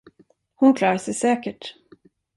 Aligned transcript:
Hon 0.55 0.73
klarar 0.73 0.97
sig 0.97 1.13
säkert. 1.13 1.73